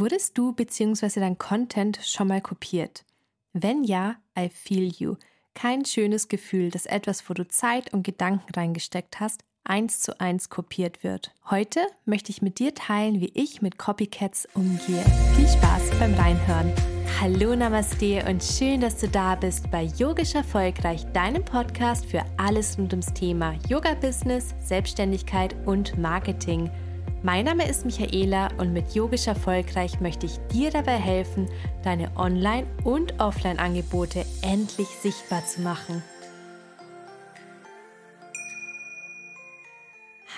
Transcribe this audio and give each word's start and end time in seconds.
Wurdest 0.00 0.38
du 0.38 0.54
bzw. 0.54 1.20
dein 1.20 1.36
Content 1.36 2.00
schon 2.02 2.28
mal 2.28 2.40
kopiert? 2.40 3.04
Wenn 3.52 3.84
ja, 3.84 4.16
I 4.38 4.48
feel 4.48 4.90
you. 4.96 5.16
Kein 5.52 5.84
schönes 5.84 6.28
Gefühl, 6.28 6.70
dass 6.70 6.86
etwas, 6.86 7.28
wo 7.28 7.34
du 7.34 7.46
Zeit 7.46 7.92
und 7.92 8.02
Gedanken 8.02 8.50
reingesteckt 8.54 9.20
hast, 9.20 9.42
eins 9.62 10.00
zu 10.00 10.18
eins 10.18 10.48
kopiert 10.48 11.04
wird. 11.04 11.34
Heute 11.50 11.80
möchte 12.06 12.30
ich 12.30 12.40
mit 12.40 12.60
dir 12.60 12.74
teilen, 12.74 13.20
wie 13.20 13.30
ich 13.34 13.60
mit 13.60 13.76
Copycats 13.76 14.48
umgehe. 14.54 15.04
Viel 15.36 15.48
Spaß 15.48 15.90
beim 15.98 16.14
Reinhören. 16.14 16.72
Hallo 17.20 17.54
Namaste 17.54 18.24
und 18.26 18.42
schön, 18.42 18.80
dass 18.80 18.96
du 18.96 19.06
da 19.06 19.34
bist 19.34 19.70
bei 19.70 19.82
Yogisch 19.82 20.34
Erfolgreich, 20.34 21.04
deinem 21.12 21.44
Podcast 21.44 22.06
für 22.06 22.24
alles 22.38 22.78
rund 22.78 22.94
ums 22.94 23.12
Thema 23.12 23.54
Yoga-Business, 23.68 24.54
Selbstständigkeit 24.60 25.54
und 25.66 25.98
Marketing. 25.98 26.70
Mein 27.22 27.44
Name 27.44 27.68
ist 27.68 27.84
Michaela 27.84 28.48
und 28.56 28.72
mit 28.72 28.94
Yogisch 28.94 29.26
Erfolgreich 29.26 30.00
möchte 30.00 30.24
ich 30.24 30.38
dir 30.50 30.70
dabei 30.70 30.96
helfen, 30.96 31.50
deine 31.84 32.10
Online- 32.16 32.66
und 32.82 33.20
Offline-Angebote 33.20 34.24
endlich 34.40 34.88
sichtbar 34.88 35.44
zu 35.44 35.60
machen. 35.60 36.02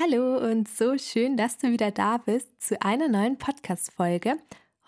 Hallo 0.00 0.38
und 0.38 0.68
so 0.68 0.98
schön, 0.98 1.36
dass 1.36 1.56
du 1.56 1.70
wieder 1.70 1.92
da 1.92 2.16
bist 2.16 2.60
zu 2.60 2.82
einer 2.82 3.06
neuen 3.06 3.38
Podcast-Folge. 3.38 4.38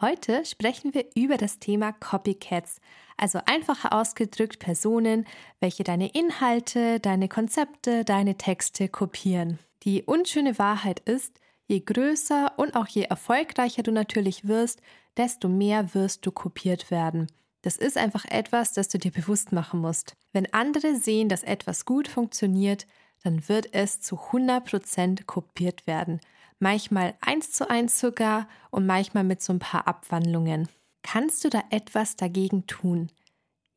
Heute 0.01 0.45
sprechen 0.45 0.95
wir 0.95 1.05
über 1.15 1.37
das 1.37 1.61
Thema 1.61 1.93
Copycats, 1.93 2.81
also 3.17 3.39
einfacher 3.47 3.93
ausgedrückt 3.93 4.59
Personen, 4.59 5.29
welche 5.61 5.85
deine 5.85 6.09
Inhalte, 6.09 6.99
deine 6.99 7.29
Konzepte, 7.29 8.05
deine 8.05 8.37
Texte 8.37 8.89
kopieren. 8.89 9.61
Die 9.85 10.03
unschöne 10.03 10.59
Wahrheit 10.59 10.99
ist, 10.99 11.39
Je 11.67 11.81
größer 11.81 12.53
und 12.59 12.77
auch 12.77 12.87
je 12.87 13.03
erfolgreicher 13.03 13.83
du 13.83 13.91
natürlich 13.91 14.47
wirst, 14.47 14.81
desto 15.17 15.49
mehr 15.49 15.95
wirst 15.95 16.27
du 16.27 16.33
kopiert 16.33 16.91
werden. 16.91 17.27
Das 17.63 17.79
ist 17.79 17.97
einfach 17.97 18.27
etwas, 18.27 18.75
das 18.75 18.89
du 18.89 18.99
dir 18.99 19.11
bewusst 19.11 19.53
machen 19.53 19.81
musst. 19.81 20.17
Wenn 20.33 20.53
andere 20.53 20.97
sehen, 20.97 21.31
dass 21.31 21.43
etwas 21.43 21.87
gut 21.87 22.09
funktioniert, 22.09 22.87
dann 23.23 23.49
wird 23.49 23.73
es 23.73 24.01
zu 24.01 24.17
100% 24.17 25.25
kopiert 25.25 25.87
werden. 25.87 26.21
Manchmal 26.59 27.15
eins 27.21 27.53
zu 27.53 27.69
eins 27.71 27.99
sogar 27.99 28.49
und 28.71 28.85
manchmal 28.87 29.25
mit 29.25 29.43
so 29.43 29.55
ein 29.55 29.59
paar 29.59 29.89
Abwandlungen. 29.89 30.69
Kannst 31.03 31.45
du 31.45 31.49
da 31.49 31.63
etwas 31.71 32.17
dagegen 32.17 32.67
tun? 32.67 33.11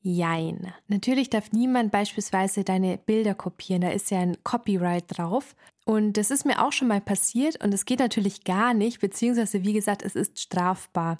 Jein. 0.02 0.74
Natürlich 0.88 1.30
darf 1.30 1.52
niemand 1.52 1.92
beispielsweise 1.92 2.64
deine 2.64 2.98
Bilder 2.98 3.36
kopieren, 3.36 3.82
da 3.82 3.90
ist 3.90 4.12
ja 4.12 4.20
ein 4.20 4.38
Copyright 4.44 5.06
drauf. 5.08 5.56
Und 5.88 6.18
das 6.18 6.32
ist 6.32 6.46
mir 6.46 6.62
auch 6.62 6.74
schon 6.74 6.90
mal 6.90 7.00
passiert 7.00 7.64
und 7.64 7.74
es 7.74 7.86
geht 7.86 8.00
natürlich 8.00 8.44
gar 8.44 8.74
nicht, 8.74 9.00
beziehungsweise 9.00 9.64
wie 9.64 9.72
gesagt, 9.72 10.02
es 10.02 10.18
ist 10.18 10.38
strafbar. 10.38 11.16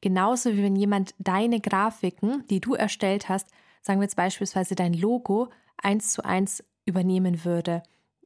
Genauso 0.00 0.54
wie 0.54 0.64
wenn 0.64 0.74
jemand 0.74 1.14
deine 1.20 1.60
Grafiken, 1.60 2.44
die 2.48 2.58
du 2.58 2.74
erstellt 2.74 3.28
hast, 3.28 3.46
sagen 3.80 4.00
wir 4.00 4.06
jetzt 4.06 4.16
beispielsweise 4.16 4.74
dein 4.74 4.92
Logo, 4.92 5.50
eins 5.80 6.10
zu 6.10 6.24
eins 6.24 6.64
übernehmen 6.84 7.44
würde. 7.44 7.84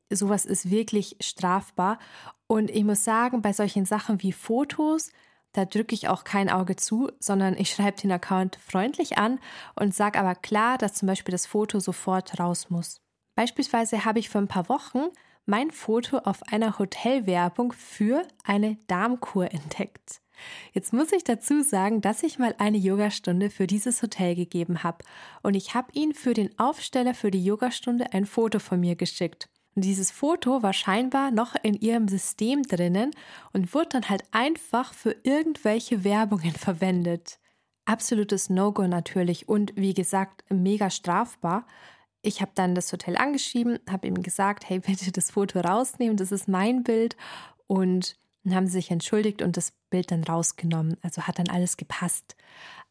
Sowas 0.08 0.46
ist 0.46 0.70
wirklich 0.70 1.18
strafbar. 1.20 1.98
Und 2.46 2.70
ich 2.70 2.84
muss 2.84 3.04
sagen, 3.04 3.42
bei 3.42 3.52
solchen 3.52 3.84
Sachen 3.84 4.22
wie 4.22 4.32
Fotos, 4.32 5.10
da 5.52 5.66
drücke 5.66 5.94
ich 5.94 6.08
auch 6.08 6.24
kein 6.24 6.48
Auge 6.48 6.74
zu, 6.76 7.10
sondern 7.20 7.54
ich 7.54 7.70
schreibe 7.70 8.00
den 8.00 8.12
Account 8.12 8.56
freundlich 8.56 9.18
an 9.18 9.40
und 9.78 9.94
sage 9.94 10.18
aber 10.18 10.36
klar, 10.36 10.78
dass 10.78 10.94
zum 10.94 11.06
Beispiel 11.06 11.32
das 11.32 11.44
Foto 11.44 11.80
sofort 11.80 12.40
raus 12.40 12.70
muss. 12.70 13.02
Beispielsweise 13.34 14.06
habe 14.06 14.20
ich 14.20 14.30
vor 14.30 14.40
ein 14.40 14.48
paar 14.48 14.70
Wochen 14.70 15.10
mein 15.46 15.70
Foto 15.70 16.18
auf 16.18 16.42
einer 16.44 16.78
Hotelwerbung 16.78 17.72
für 17.72 18.26
eine 18.44 18.78
Darmkur 18.86 19.52
entdeckt. 19.52 20.20
Jetzt 20.72 20.92
muss 20.92 21.12
ich 21.12 21.24
dazu 21.24 21.62
sagen, 21.62 22.00
dass 22.00 22.22
ich 22.22 22.38
mal 22.38 22.54
eine 22.58 22.78
Yogastunde 22.78 23.50
für 23.50 23.66
dieses 23.66 24.02
Hotel 24.02 24.34
gegeben 24.34 24.82
habe 24.82 25.04
und 25.42 25.54
ich 25.54 25.74
habe 25.74 25.92
ihn 25.92 26.14
für 26.14 26.34
den 26.34 26.58
Aufsteller 26.58 27.14
für 27.14 27.30
die 27.30 27.44
Yogastunde 27.44 28.12
ein 28.12 28.26
Foto 28.26 28.58
von 28.58 28.80
mir 28.80 28.96
geschickt. 28.96 29.48
Und 29.74 29.84
dieses 29.84 30.10
Foto 30.10 30.62
war 30.62 30.72
scheinbar 30.72 31.30
noch 31.30 31.54
in 31.62 31.74
ihrem 31.74 32.08
System 32.08 32.62
drinnen 32.62 33.10
und 33.52 33.72
wurde 33.74 33.90
dann 33.90 34.08
halt 34.08 34.24
einfach 34.32 34.92
für 34.92 35.16
irgendwelche 35.22 36.04
Werbungen 36.04 36.52
verwendet. 36.52 37.38
Absolutes 37.84 38.50
No-Go 38.50 38.86
natürlich 38.86 39.48
und 39.48 39.72
wie 39.74 39.94
gesagt, 39.94 40.44
mega 40.50 40.90
strafbar. 40.90 41.66
Ich 42.22 42.40
habe 42.40 42.52
dann 42.54 42.74
das 42.74 42.92
Hotel 42.92 43.16
angeschrieben, 43.16 43.78
habe 43.90 44.06
ihm 44.06 44.22
gesagt, 44.22 44.68
hey, 44.68 44.78
bitte 44.86 45.12
das 45.12 45.32
Foto 45.32 45.60
rausnehmen, 45.60 46.16
das 46.16 46.32
ist 46.32 46.48
mein 46.48 46.82
Bild. 46.82 47.16
Und 47.66 48.16
dann 48.44 48.54
haben 48.54 48.66
sie 48.66 48.72
sich 48.72 48.90
entschuldigt 48.90 49.42
und 49.42 49.56
das 49.56 49.72
Bild 49.90 50.10
dann 50.10 50.24
rausgenommen. 50.24 50.96
Also 51.02 51.22
hat 51.22 51.38
dann 51.38 51.48
alles 51.48 51.76
gepasst. 51.76 52.36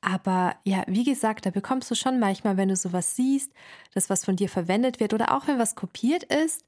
Aber 0.02 0.56
ja, 0.64 0.84
wie 0.88 1.04
gesagt, 1.04 1.46
da 1.46 1.52
bekommst 1.52 1.92
du 1.92 1.96
schon 1.96 2.20
manchmal, 2.20 2.58
wenn 2.58 2.70
du 2.70 2.76
sowas 2.76 3.16
siehst, 3.16 3.52
das 3.94 4.10
was 4.10 4.26
von 4.26 4.36
dir 4.36 4.50
verwendet 4.50 5.00
wird 5.00 5.14
oder 5.14 5.36
auch 5.36 5.48
wenn 5.48 5.60
was 5.60 5.76
kopiert 5.76 6.24
ist, 6.24 6.66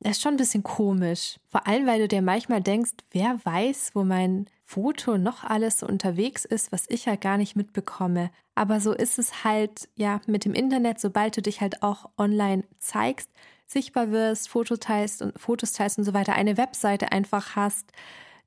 das 0.00 0.16
ist 0.16 0.22
schon 0.22 0.34
ein 0.34 0.38
bisschen 0.38 0.62
komisch. 0.62 1.38
Vor 1.50 1.66
allem, 1.66 1.86
weil 1.86 2.00
du 2.00 2.08
dir 2.08 2.22
manchmal 2.22 2.62
denkst, 2.62 2.92
wer 3.10 3.38
weiß, 3.44 3.90
wo 3.94 4.02
mein 4.02 4.46
Foto 4.64 5.18
noch 5.18 5.44
alles 5.44 5.80
so 5.80 5.86
unterwegs 5.86 6.44
ist, 6.44 6.72
was 6.72 6.88
ich 6.88 7.04
ja 7.04 7.16
gar 7.16 7.36
nicht 7.36 7.54
mitbekomme. 7.54 8.30
Aber 8.54 8.80
so 8.80 8.92
ist 8.92 9.18
es 9.18 9.44
halt, 9.44 9.88
ja, 9.96 10.20
mit 10.26 10.44
dem 10.44 10.54
Internet, 10.54 11.00
sobald 11.00 11.36
du 11.36 11.42
dich 11.42 11.60
halt 11.60 11.82
auch 11.82 12.08
online 12.16 12.64
zeigst, 12.78 13.28
sichtbar 13.66 14.10
wirst, 14.10 14.48
Fotos 14.48 14.80
teilst 14.80 15.22
und 15.22 15.38
Fotos 15.38 15.72
teilst 15.72 15.98
und 15.98 16.04
so 16.04 16.14
weiter, 16.14 16.32
eine 16.34 16.56
Webseite 16.56 17.12
einfach 17.12 17.54
hast, 17.54 17.92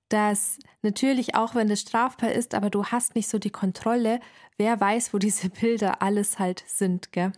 dass 0.09 0.57
natürlich 0.81 1.35
auch 1.35 1.55
wenn 1.55 1.69
es 1.69 1.81
strafbar 1.81 2.31
ist, 2.31 2.55
aber 2.55 2.69
du 2.69 2.85
hast 2.85 3.15
nicht 3.15 3.29
so 3.29 3.37
die 3.37 3.51
Kontrolle, 3.51 4.19
wer 4.57 4.79
weiß, 4.79 5.13
wo 5.13 5.17
diese 5.19 5.49
Bilder 5.61 6.01
alles 6.01 6.39
halt 6.39 6.63
sind, 6.67 7.11
gell? 7.11 7.31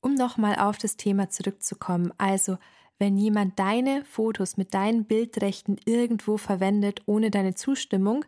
Um 0.00 0.14
nochmal 0.14 0.56
auf 0.56 0.78
das 0.78 0.96
Thema 0.96 1.28
zurückzukommen, 1.28 2.12
also 2.18 2.58
wenn 2.98 3.16
jemand 3.16 3.58
deine 3.58 4.04
Fotos 4.04 4.56
mit 4.56 4.74
deinen 4.74 5.04
Bildrechten 5.04 5.76
irgendwo 5.84 6.36
verwendet 6.36 7.02
ohne 7.06 7.30
deine 7.30 7.54
Zustimmung, 7.54 8.24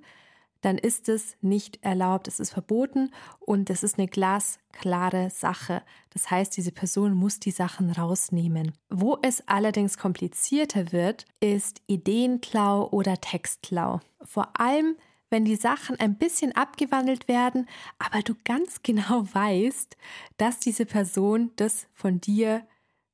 dann 0.64 0.78
ist 0.78 1.10
es 1.10 1.36
nicht 1.42 1.82
erlaubt, 1.82 2.26
es 2.26 2.40
ist 2.40 2.50
verboten 2.50 3.10
und 3.38 3.68
es 3.68 3.82
ist 3.82 3.98
eine 3.98 4.08
glasklare 4.08 5.28
Sache. 5.28 5.82
Das 6.10 6.30
heißt, 6.30 6.56
diese 6.56 6.72
Person 6.72 7.12
muss 7.12 7.38
die 7.38 7.50
Sachen 7.50 7.90
rausnehmen. 7.90 8.72
Wo 8.88 9.18
es 9.20 9.46
allerdings 9.46 9.98
komplizierter 9.98 10.90
wird, 10.90 11.26
ist 11.40 11.82
Ideenklau 11.86 12.88
oder 12.88 13.20
Textklau. 13.20 14.00
Vor 14.22 14.58
allem, 14.58 14.96
wenn 15.28 15.44
die 15.44 15.56
Sachen 15.56 16.00
ein 16.00 16.16
bisschen 16.16 16.52
abgewandelt 16.52 17.28
werden, 17.28 17.68
aber 17.98 18.22
du 18.22 18.34
ganz 18.44 18.82
genau 18.82 19.26
weißt, 19.34 19.98
dass 20.38 20.60
diese 20.60 20.86
Person 20.86 21.50
das 21.56 21.88
von 21.92 22.20
dir 22.20 22.66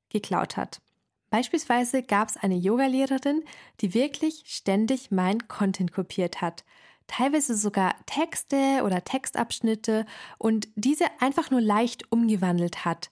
geklaut 0.09 0.57
hat. 0.57 0.81
Beispielsweise 1.31 2.03
gab 2.03 2.29
es 2.29 2.37
eine 2.37 2.57
Yogalehrerin, 2.57 3.45
die 3.81 3.95
wirklich 3.95 4.43
ständig 4.47 5.11
mein 5.11 5.49
Content 5.49 5.93
kopiert 5.93 6.41
hat 6.41 6.65
teilweise 7.11 7.57
sogar 7.57 7.97
Texte 8.07 8.83
oder 8.85 9.03
Textabschnitte 9.03 10.07
und 10.39 10.69
diese 10.77 11.07
einfach 11.19 11.51
nur 11.51 11.61
leicht 11.61 12.11
umgewandelt 12.13 12.85
hat. 12.85 13.11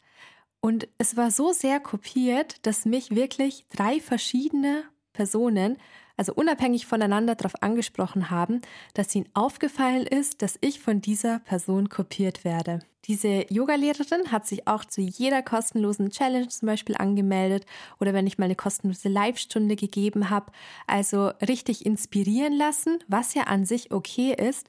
Und 0.61 0.89
es 0.99 1.17
war 1.17 1.31
so 1.31 1.53
sehr 1.53 1.81
kopiert, 1.81 2.65
dass 2.67 2.85
mich 2.85 3.15
wirklich 3.15 3.67
drei 3.71 4.01
verschiedene 4.01 4.85
Personen 5.13 5.79
also 6.19 6.35
unabhängig 6.35 6.87
voneinander 6.87 7.37
darauf 7.37 7.63
angesprochen 7.63 8.29
haben, 8.29 8.61
dass 8.93 9.15
ihnen 9.15 9.29
aufgefallen 9.33 10.07
ist, 10.07 10.43
dass 10.43 10.59
ich 10.61 10.81
von 10.81 11.01
dieser 11.01 11.39
Person 11.39 11.89
kopiert 11.89 12.45
werde. 12.45 12.81
Diese 13.07 13.47
Yogalehrerin 13.49 14.33
hat 14.33 14.47
sich 14.47 14.69
auch 14.69 14.85
zu 14.85 15.01
jeder 15.01 15.41
kostenlosen 15.43 16.11
Challenge 16.11 16.49
zum 16.49 16.67
Beispiel 16.67 16.97
angemeldet 16.97 17.65
oder 18.01 18.13
wenn 18.13 18.27
ich 18.27 18.37
mal 18.37 18.45
eine 18.45 18.57
kostenlose 18.57 19.09
Live-Stunde 19.09 19.77
gegeben 19.77 20.29
habe. 20.29 20.53
Also 20.87 21.29
richtig 21.47 21.87
inspirieren 21.87 22.53
lassen, 22.53 22.99
was 23.07 23.33
ja 23.33 23.45
an 23.45 23.65
sich 23.65 23.93
okay 23.93 24.35
ist, 24.35 24.69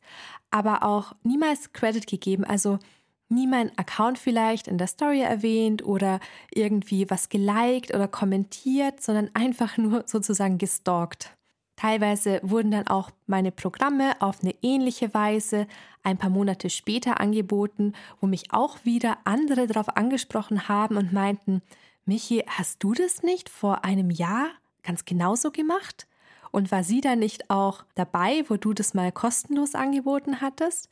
aber 0.51 0.83
auch 0.83 1.13
niemals 1.23 1.73
Credit 1.73 2.07
gegeben. 2.07 2.45
Also 2.45 2.79
nie 3.27 3.47
meinen 3.47 3.77
Account 3.77 4.19
vielleicht 4.19 4.67
in 4.67 4.77
der 4.77 4.87
Story 4.87 5.21
erwähnt 5.21 5.83
oder 5.83 6.19
irgendwie 6.53 7.09
was 7.09 7.29
geliked 7.29 7.93
oder 7.93 8.07
kommentiert, 8.07 9.01
sondern 9.01 9.31
einfach 9.33 9.77
nur 9.77 10.03
sozusagen 10.05 10.57
gestalkt. 10.57 11.35
Teilweise 11.79 12.41
wurden 12.43 12.71
dann 12.71 12.87
auch 12.87 13.09
meine 13.25 13.53
Programme 13.53 14.21
auf 14.21 14.41
eine 14.41 14.53
ähnliche 14.61 15.13
Weise 15.13 15.65
ein 16.03 16.17
paar 16.17 16.29
Monate 16.29 16.69
später 16.69 17.21
angeboten, 17.21 17.93
wo 18.19 18.27
mich 18.27 18.51
auch 18.51 18.83
wieder 18.83 19.17
andere 19.23 19.65
darauf 19.65 19.95
angesprochen 19.95 20.67
haben 20.67 20.97
und 20.97 21.13
meinten, 21.13 21.61
Michi, 22.03 22.43
hast 22.49 22.83
du 22.83 22.93
das 22.93 23.23
nicht 23.23 23.47
vor 23.47 23.85
einem 23.85 24.09
Jahr 24.09 24.49
ganz 24.83 25.05
genauso 25.05 25.51
gemacht? 25.51 26.05
Und 26.51 26.69
war 26.69 26.83
sie 26.83 26.99
da 26.99 27.15
nicht 27.15 27.49
auch 27.49 27.85
dabei, 27.95 28.43
wo 28.49 28.57
du 28.57 28.73
das 28.73 28.93
mal 28.93 29.13
kostenlos 29.13 29.73
angeboten 29.73 30.41
hattest? 30.41 30.89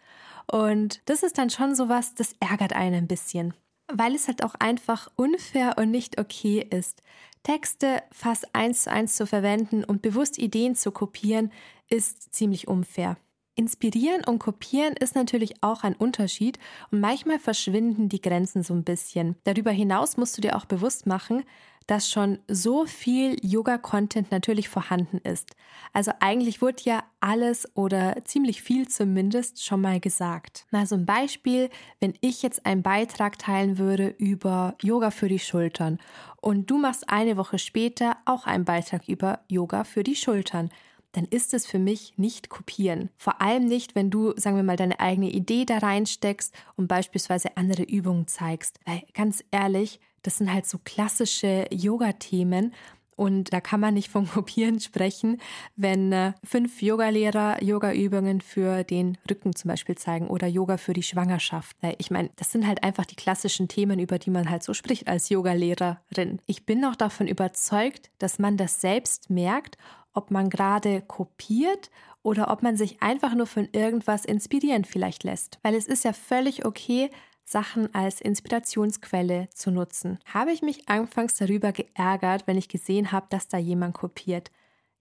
Und 0.50 1.02
das 1.04 1.22
ist 1.22 1.38
dann 1.38 1.50
schon 1.50 1.76
sowas, 1.76 2.16
das 2.16 2.34
ärgert 2.40 2.72
einen 2.72 2.96
ein 2.96 3.08
bisschen 3.08 3.54
weil 3.92 4.16
es 4.16 4.28
halt 4.28 4.44
auch 4.44 4.56
einfach 4.56 5.10
unfair 5.16 5.76
und 5.78 5.92
nicht 5.92 6.20
okay 6.20 6.66
ist. 6.70 7.02
Texte 7.48 8.04
fast 8.12 8.54
eins 8.54 8.82
zu 8.82 8.92
eins 8.92 9.16
zu 9.16 9.26
verwenden 9.26 9.86
und 9.86 10.02
bewusst 10.02 10.38
Ideen 10.38 10.76
zu 10.76 10.92
kopieren, 10.92 11.54
ist 11.90 12.34
ziemlich 12.36 12.68
unfair. 12.68 13.16
Inspirieren 13.56 14.26
und 14.26 14.40
kopieren 14.40 14.96
ist 14.98 15.16
natürlich 15.16 15.64
auch 15.64 15.86
ein 15.86 15.96
Unterschied 15.96 16.60
und 16.92 17.00
manchmal 17.00 17.40
verschwinden 17.40 18.10
die 18.10 18.20
Grenzen 18.20 18.64
so 18.64 18.74
ein 18.74 18.84
bisschen. 18.84 19.38
Darüber 19.46 19.72
hinaus 19.72 20.18
musst 20.18 20.38
du 20.38 20.42
dir 20.42 20.58
auch 20.58 20.66
bewusst 20.66 21.08
machen, 21.08 21.46
dass 21.88 22.10
schon 22.10 22.40
so 22.48 22.86
viel 22.86 23.38
Yoga-Content 23.42 24.30
natürlich 24.30 24.70
vorhanden 24.70 25.18
ist. 25.20 25.56
Also 25.94 26.12
eigentlich 26.20 26.62
wurde 26.62 26.84
ja 26.84 27.04
alles 27.22 27.68
oder 27.76 28.24
ziemlich 28.26 28.62
viel 28.62 28.88
zumindest 28.88 29.66
schon 29.66 29.82
mal 29.82 30.00
gesagt. 30.00 30.66
Na, 30.72 30.86
so 30.86 30.96
ein 30.96 31.06
Beispiel, 31.06 31.70
wenn 32.00 32.14
ich 32.22 32.44
jetzt 32.44 32.66
einen 32.66 32.84
Beitrag 32.84 33.40
teilen 33.40 33.78
würde 33.78 34.08
über 34.18 34.76
Yoga 34.82 35.12
für 35.12 35.30
die 35.30 35.40
Schultern 35.40 36.00
und 36.42 36.70
du 36.70 36.78
machst 36.78 37.10
eine 37.10 37.38
Woche 37.38 37.58
später 37.58 38.18
auch 38.26 38.46
einen 38.46 38.66
Beitrag 38.66 39.08
über 39.08 39.40
Yoga 39.48 39.84
für 39.84 40.04
die 40.04 40.16
Schultern 40.16 40.70
dann 41.14 41.26
ist 41.26 41.56
es 41.56 41.66
für 41.66 41.80
mich 41.80 42.14
nicht 42.18 42.50
kopieren. 42.50 43.10
Vor 43.18 43.42
allem 43.42 43.66
nicht, 43.66 43.96
wenn 43.96 44.12
du, 44.12 44.34
sagen 44.38 44.56
wir 44.56 44.62
mal, 44.62 44.76
deine 44.76 45.00
eigene 45.00 45.32
Idee 45.32 45.66
da 45.66 45.80
reinsteckst 45.80 46.54
und 46.76 46.88
beispielsweise 46.88 47.58
andere 47.58 47.82
Übungen 47.82 48.28
zeigst. 48.28 48.80
Weil 48.86 49.02
ganz 49.16 49.44
ehrlich, 49.50 50.00
das 50.24 50.38
sind 50.38 50.52
halt 50.52 50.66
so 50.66 50.80
klassische 50.84 51.68
Yoga-Themen. 51.72 52.74
Und 53.16 53.52
da 53.52 53.62
kann 53.62 53.80
man 53.80 53.96
nicht 53.96 54.12
von 54.12 54.28
Kopieren 54.30 54.80
sprechen, 54.80 55.42
wenn 55.76 56.12
äh, 56.12 56.34
fünf 56.44 56.82
Yogalehrer 56.84 57.64
Yoga-Übungen 57.64 58.42
für 58.42 58.84
den 58.84 59.18
Rücken 59.30 59.56
zum 59.56 59.70
Beispiel 59.70 59.98
zeigen 59.98 60.28
oder 60.28 60.46
Yoga 60.46 60.78
für 60.78 60.94
die 60.94 61.02
Schwangerschaft. 61.02 61.76
Ich 61.98 62.12
meine, 62.12 62.30
das 62.36 62.52
sind 62.52 62.68
halt 62.68 62.84
einfach 62.84 63.06
die 63.06 63.16
klassischen 63.16 63.68
Themen, 63.68 64.00
über 64.00 64.20
die 64.20 64.30
man 64.30 64.50
halt 64.50 64.62
so 64.62 64.76
spricht 64.76 65.08
als 65.08 65.30
Yogalehrerin. 65.30 66.40
Ich 66.46 66.66
bin 66.68 66.86
auch 66.86 66.96
davon 66.96 67.28
überzeugt, 67.28 68.12
dass 68.20 68.38
man 68.38 68.56
das 68.56 68.82
selbst 68.82 69.32
merkt, 69.32 69.80
ob 70.14 70.30
man 70.30 70.52
gerade 70.52 71.02
kopiert 71.02 71.90
oder 72.22 72.52
ob 72.52 72.62
man 72.62 72.76
sich 72.76 73.02
einfach 73.02 73.34
nur 73.34 73.48
von 73.48 73.68
irgendwas 73.72 74.26
inspirieren 74.26 74.86
vielleicht 74.86 75.24
lässt. 75.24 75.60
Weil 75.64 75.76
es 75.76 75.88
ist 75.88 76.04
ja 76.04 76.14
völlig 76.14 76.66
okay, 76.66 77.10
Sachen 77.48 77.94
als 77.96 78.20
Inspirationsquelle 78.20 79.48
zu 79.54 79.72
nutzen. 79.72 80.20
Habe 80.26 80.52
ich 80.52 80.62
mich 80.62 80.90
anfangs 80.90 81.36
darüber 81.36 81.72
geärgert, 81.72 82.46
wenn 82.46 82.58
ich 82.58 82.68
gesehen 82.68 83.12
habe, 83.12 83.28
dass 83.30 83.48
da 83.48 83.58
jemand 83.58 83.96
kopiert? 83.96 84.52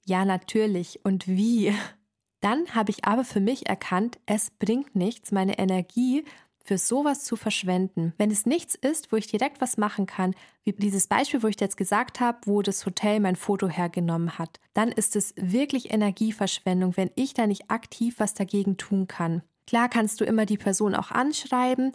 Ja, 0.04 0.24
natürlich. 0.24 1.04
Und 1.04 1.26
wie? 1.26 1.74
Dann 2.40 2.74
habe 2.74 2.90
ich 2.90 3.04
aber 3.04 3.24
für 3.24 3.40
mich 3.40 3.68
erkannt, 3.68 4.18
es 4.26 4.50
bringt 4.50 4.94
nichts, 4.94 5.32
meine 5.32 5.58
Energie 5.58 6.24
für 6.62 6.78
sowas 6.78 7.24
zu 7.24 7.36
verschwenden. 7.36 8.12
Wenn 8.18 8.30
es 8.30 8.46
nichts 8.46 8.74
ist, 8.74 9.10
wo 9.10 9.16
ich 9.16 9.26
direkt 9.26 9.60
was 9.60 9.76
machen 9.76 10.06
kann, 10.06 10.34
wie 10.64 10.72
dieses 10.72 11.06
Beispiel, 11.06 11.42
wo 11.42 11.48
ich 11.48 11.60
jetzt 11.60 11.76
gesagt 11.76 12.20
habe, 12.20 12.38
wo 12.44 12.62
das 12.62 12.84
Hotel 12.86 13.20
mein 13.20 13.36
Foto 13.36 13.68
hergenommen 13.68 14.38
hat, 14.38 14.60
dann 14.74 14.90
ist 14.92 15.16
es 15.16 15.32
wirklich 15.36 15.92
Energieverschwendung, 15.92 16.96
wenn 16.96 17.10
ich 17.14 17.34
da 17.34 17.46
nicht 17.46 17.70
aktiv 17.70 18.16
was 18.18 18.34
dagegen 18.34 18.76
tun 18.76 19.06
kann. 19.06 19.42
Klar 19.66 19.88
kannst 19.88 20.20
du 20.20 20.24
immer 20.24 20.46
die 20.46 20.58
Person 20.58 20.94
auch 20.94 21.10
anschreiben, 21.10 21.92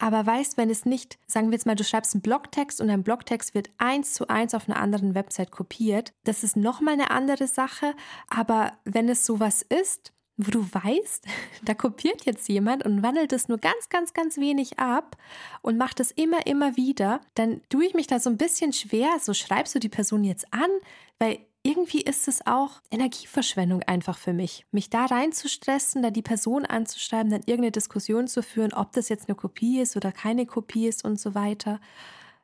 aber 0.00 0.26
weißt, 0.26 0.56
wenn 0.56 0.70
es 0.70 0.86
nicht, 0.86 1.18
sagen 1.26 1.48
wir 1.48 1.52
jetzt 1.52 1.66
mal, 1.66 1.76
du 1.76 1.84
schreibst 1.84 2.14
einen 2.14 2.22
Blogtext 2.22 2.80
und 2.80 2.88
dein 2.88 3.02
Blogtext 3.04 3.54
wird 3.54 3.70
eins 3.76 4.14
zu 4.14 4.28
eins 4.28 4.54
auf 4.54 4.68
einer 4.68 4.80
anderen 4.80 5.14
Website 5.14 5.50
kopiert, 5.50 6.12
das 6.24 6.42
ist 6.42 6.56
nochmal 6.56 6.94
eine 6.94 7.10
andere 7.10 7.46
Sache. 7.46 7.94
Aber 8.28 8.72
wenn 8.84 9.10
es 9.10 9.26
sowas 9.26 9.62
ist, 9.62 10.12
wo 10.38 10.50
du 10.50 10.64
weißt, 10.72 11.26
da 11.64 11.74
kopiert 11.74 12.24
jetzt 12.24 12.48
jemand 12.48 12.84
und 12.84 13.02
wandelt 13.02 13.32
es 13.34 13.48
nur 13.48 13.58
ganz, 13.58 13.90
ganz, 13.90 14.14
ganz 14.14 14.38
wenig 14.38 14.78
ab 14.78 15.18
und 15.60 15.76
macht 15.76 16.00
es 16.00 16.10
immer, 16.10 16.46
immer 16.46 16.76
wieder, 16.78 17.20
dann 17.34 17.60
tue 17.68 17.84
ich 17.84 17.94
mich 17.94 18.06
da 18.06 18.18
so 18.18 18.30
ein 18.30 18.38
bisschen 18.38 18.72
schwer. 18.72 19.18
So 19.20 19.34
schreibst 19.34 19.74
du 19.74 19.78
die 19.78 19.90
Person 19.90 20.24
jetzt 20.24 20.52
an, 20.52 20.70
weil 21.18 21.40
irgendwie 21.62 22.00
ist 22.00 22.26
es 22.26 22.46
auch 22.46 22.80
Energieverschwendung 22.90 23.82
einfach 23.82 24.16
für 24.16 24.32
mich. 24.32 24.64
Mich 24.72 24.88
da 24.88 25.04
reinzustressen, 25.04 26.02
da 26.02 26.10
die 26.10 26.22
Person 26.22 26.64
anzuschreiben, 26.64 27.30
dann 27.30 27.40
irgendeine 27.40 27.72
Diskussion 27.72 28.28
zu 28.28 28.42
führen, 28.42 28.72
ob 28.72 28.92
das 28.92 29.08
jetzt 29.08 29.28
eine 29.28 29.36
Kopie 29.36 29.80
ist 29.80 29.96
oder 29.96 30.10
keine 30.10 30.46
Kopie 30.46 30.88
ist 30.88 31.04
und 31.04 31.20
so 31.20 31.34
weiter. 31.34 31.80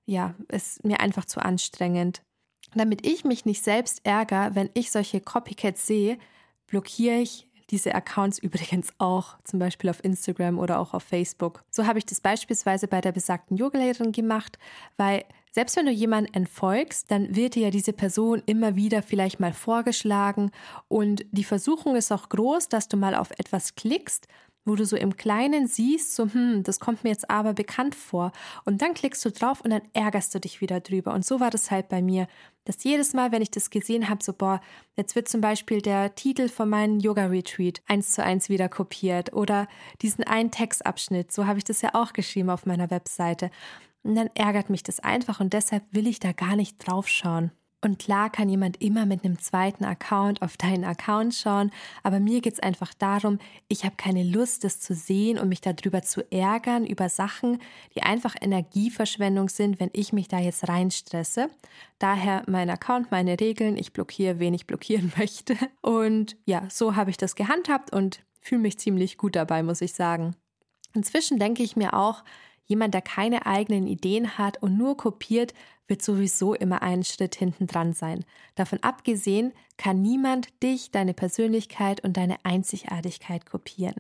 Ja, 0.05 0.35
ist 0.49 0.85
mir 0.85 1.01
einfach 1.01 1.25
zu 1.25 1.41
anstrengend. 1.41 2.23
Damit 2.75 3.07
ich 3.07 3.25
mich 3.25 3.47
nicht 3.47 3.65
selbst 3.65 4.05
ärgere, 4.05 4.55
wenn 4.55 4.71
ich 4.75 4.91
solche 4.91 5.21
Copycats 5.21 5.87
sehe, 5.87 6.19
blockiere 6.67 7.21
ich 7.21 7.49
diese 7.71 7.95
Accounts 7.95 8.39
übrigens 8.43 8.91
auch, 8.99 9.39
zum 9.45 9.59
Beispiel 9.59 9.89
auf 9.89 10.05
Instagram 10.05 10.59
oder 10.59 10.79
auch 10.79 10.93
auf 10.93 11.03
Facebook. 11.03 11.65
So 11.71 11.87
habe 11.87 11.99
ich 11.99 12.07
das 12.07 12.21
beispielsweise 12.21 12.87
bei 12.87 13.01
der 13.01 13.13
besagten 13.13 13.57
Yogalehrerin 13.57 14.13
gemacht, 14.13 14.59
weil 14.99 15.25
selbst 15.57 15.75
wenn 15.77 15.87
du 15.87 15.91
jemanden 15.91 16.35
entfolgst, 16.35 17.11
dann 17.11 17.35
wird 17.35 17.55
dir 17.55 17.63
ja 17.63 17.71
diese 17.71 17.95
Person 17.95 18.43
immer 18.45 18.77
wieder 18.77 19.01
vielleicht 19.01 19.41
mal 19.41 19.55
vorgeschlagen 19.55 20.51
und 20.87 21.25
die 21.31 21.45
Versuchung 21.45 21.97
ist 21.97 22.13
auch 22.13 22.29
groß, 22.29 22.69
dass 22.69 22.89
du 22.89 22.99
mal 22.99 23.15
auf 23.15 23.31
etwas 23.39 23.75
klickst 23.75 24.29
wo 24.67 24.75
du 24.75 24.85
so 24.85 24.97
im 24.97 25.17
Kleinen 25.17 25.69
siehst, 25.69 26.17
so, 26.17 26.25
hm, 26.25 26.65
das 26.65 26.81
kommt 26.81 27.05
mir 27.05 27.11
jetzt 27.11 27.31
aber 27.31 27.55
bekannt 27.55 27.95
vor. 27.95 28.33
Und 28.65 28.83
dann 28.83 28.95
klickst 28.95 29.25
du 29.25 29.31
drauf 29.31 29.61
und 29.61 29.71
dann 29.71 29.83
ärgerst 29.93 30.35
du 30.35 30.41
dich 30.41 30.61
wieder 30.61 30.81
drüber. 30.81 31.15
Und 31.15 31.25
so 31.25 31.39
war 31.39 31.51
das 31.51 31.71
halt 31.71 31.89
bei 31.89 32.03
mir, 32.03 32.27
dass 32.65 32.83
jedes 32.83 33.15
Mal, 33.15 33.31
wenn 33.31 33.43
ich 33.43 33.53
das 33.53 33.71
gesehen 33.71 34.09
habe, 34.09 34.25
so, 34.25 34.33
boah, 34.33 34.61
jetzt 34.97 35.15
wird 35.15 35.29
zum 35.29 35.41
Beispiel 35.41 35.81
der 35.81 36.17
Titel 36.17 36.49
von 36.49 36.69
meinem 36.69 36.99
Yoga-Retreat 36.99 37.81
eins 37.87 38.11
zu 38.11 38.25
eins 38.25 38.49
wieder 38.49 38.69
kopiert 38.69 39.33
oder 39.33 39.69
diesen 40.03 40.25
einen 40.25 40.51
Textabschnitt, 40.51 41.31
so 41.31 41.47
habe 41.47 41.59
ich 41.59 41.65
das 41.65 41.81
ja 41.81 41.91
auch 41.95 42.13
geschrieben 42.13 42.51
auf 42.51 42.67
meiner 42.67 42.91
Webseite. 42.91 43.53
Und 44.07 44.15
dann 44.15 44.31
ärgert 44.35 44.71
mich 44.71 44.85
das 44.85 45.01
einfach 45.01 45.41
und 45.41 45.53
deshalb 45.53 45.83
will 45.91 46.07
ich 46.07 46.21
da 46.21 46.31
gar 46.31 46.55
nicht 46.55 46.79
drauf 46.79 47.09
schauen. 47.09 47.51
Und 47.83 47.99
klar 47.99 48.31
kann 48.31 48.49
jemand 48.49 48.81
immer 48.81 49.05
mit 49.05 49.25
einem 49.25 49.39
zweiten 49.39 49.85
Account 49.85 50.43
auf 50.43 50.57
deinen 50.57 50.85
Account 50.85 51.35
schauen, 51.35 51.71
aber 52.03 52.21
mir 52.21 52.41
geht 52.41 52.55
es 52.55 52.61
einfach 52.61 52.95
darum, 52.95 53.39
ich 53.69 53.85
habe 53.85 53.97
keine 53.97 54.23
Lust, 54.23 54.65
das 54.65 54.81
zu 54.81 54.95
sehen 54.95 55.39
und 55.39 55.49
mich 55.49 55.61
darüber 55.61 56.03
zu 56.03 56.23
ärgern, 56.33 56.87
über 56.87 57.09
Sachen, 57.09 57.61
die 57.95 58.03
einfach 58.03 58.35
Energieverschwendung 58.41 59.49
sind, 59.49 59.79
wenn 59.79 59.91
ich 59.93 60.13
mich 60.13 60.29
da 60.29 60.39
jetzt 60.39 60.69
reinstresse. 60.69 61.51
Daher 61.99 62.45
mein 62.47 62.71
Account, 62.71 63.11
meine 63.11 63.39
Regeln, 63.39 63.77
ich 63.77 63.93
blockiere, 63.93 64.39
wen 64.39 64.55
ich 64.55 64.67
blockieren 64.67 65.13
möchte. 65.19 65.57
Und 65.83 66.37
ja, 66.45 66.63
so 66.71 66.95
habe 66.97 67.11
ich 67.11 67.17
das 67.17 67.35
gehandhabt 67.35 67.93
und 67.93 68.21
fühle 68.41 68.63
mich 68.63 68.79
ziemlich 68.79 69.19
gut 69.19 69.37
dabei, 69.37 69.63
muss 69.65 69.81
ich 69.81 69.93
sagen. 69.93 70.35
Inzwischen 70.95 71.39
denke 71.39 71.63
ich 71.63 71.77
mir 71.77 71.95
auch, 71.95 72.25
jemand, 72.67 72.95
der 72.95 73.03
keine 73.03 73.47
eigenen 73.47 73.87
Ideen 73.87 74.39
hat 74.39 74.63
und 74.63 74.77
nur 74.77 74.97
kopiert, 74.97 75.55
wird 75.89 76.03
sowieso 76.03 76.55
immer 76.55 76.83
einen 76.83 77.05
Schritt 77.05 77.35
hinten 77.37 77.67
dran 77.67 77.93
sein. 77.93 78.25
Davon 78.55 78.83
abgesehen 78.83 79.53
kann 79.77 80.03
niemand 80.03 80.63
dich, 80.63 80.91
deine 80.91 81.15
Persönlichkeit 81.15 82.03
und 82.05 82.17
deine 82.17 82.37
Einzigartigkeit 82.45 83.47
kopieren. 83.47 83.95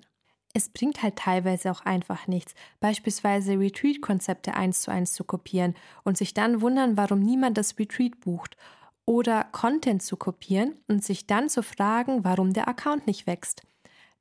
Es 0.52 0.70
bringt 0.70 1.02
halt 1.02 1.16
teilweise 1.16 1.70
auch 1.70 1.82
einfach 1.82 2.28
nichts, 2.28 2.54
beispielsweise 2.80 3.58
Retreat-Konzepte 3.58 4.54
eins 4.54 4.80
zu 4.80 4.90
eins 4.90 5.12
zu 5.12 5.22
kopieren 5.22 5.74
und 6.02 6.16
sich 6.16 6.32
dann 6.32 6.62
wundern, 6.62 6.96
warum 6.96 7.20
niemand 7.20 7.58
das 7.58 7.78
Retreat 7.78 8.20
bucht 8.20 8.56
oder 9.04 9.44
Content 9.52 10.02
zu 10.02 10.16
kopieren 10.16 10.76
und 10.88 11.04
sich 11.04 11.26
dann 11.26 11.48
zu 11.48 11.62
fragen, 11.62 12.24
warum 12.24 12.54
der 12.54 12.68
Account 12.68 13.06
nicht 13.06 13.26
wächst. 13.26 13.66